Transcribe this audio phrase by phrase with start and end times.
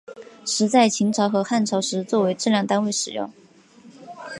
[0.47, 3.31] 石在秦朝和汉朝时作为质量单位使用。